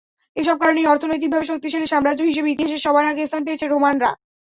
এসব 0.37 0.55
কারণেই 0.61 0.89
অর্থনৈতিকভাবে 0.91 1.49
শক্তিশালী 1.51 1.87
সাম্রাজ্য 1.89 2.21
হিসেবে 2.29 2.51
ইতিহাসের 2.51 2.83
সবার 2.85 3.05
আগে 3.11 3.27
স্থান 3.29 3.41
পেয়েছে 3.45 3.65
রোমানরা। 3.67 4.09